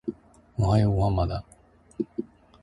[0.57, 1.45] おはようご飯まだ？